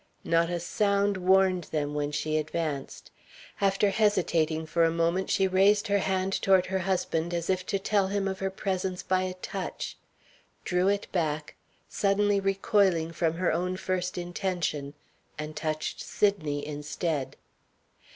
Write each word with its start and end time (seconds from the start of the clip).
Not 0.23 0.49
a 0.49 0.59
sound 0.59 1.15
warned 1.17 1.65
them 1.65 1.93
when 1.93 2.11
she 2.11 2.35
advanced. 2.39 3.11
After 3.61 3.91
hesitating 3.91 4.65
for 4.65 4.83
a 4.83 4.89
moment, 4.89 5.29
she 5.29 5.47
raised 5.47 5.85
her 5.89 5.99
hand 5.99 6.33
toward 6.41 6.65
her 6.65 6.79
husband, 6.79 7.35
as 7.35 7.51
if 7.51 7.63
to 7.67 7.77
tell 7.77 8.07
him 8.07 8.27
of 8.27 8.39
her 8.39 8.49
presence 8.49 9.03
by 9.03 9.21
a 9.21 9.35
touch; 9.35 9.97
drew 10.65 10.87
it 10.87 11.05
back, 11.11 11.53
suddenly 11.87 12.39
recoiling 12.39 13.11
from 13.11 13.35
her 13.35 13.51
own 13.51 13.77
first 13.77 14.17
intention; 14.17 14.95
and 15.37 15.55
touched 15.55 16.01
Sydney 16.01 16.65
instead. 16.65 17.35